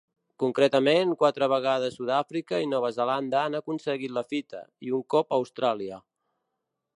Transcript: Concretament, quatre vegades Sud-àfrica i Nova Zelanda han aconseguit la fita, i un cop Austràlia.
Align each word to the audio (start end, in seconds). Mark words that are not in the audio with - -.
Concretament, 0.43 1.11
quatre 1.19 1.49
vegades 1.51 1.99
Sud-àfrica 1.99 2.61
i 2.63 2.69
Nova 2.71 2.91
Zelanda 2.95 3.43
han 3.43 3.59
aconseguit 3.61 4.17
la 4.19 4.25
fita, 4.33 4.63
i 4.89 4.97
un 5.01 5.05
cop 5.17 5.39
Austràlia. 5.39 6.01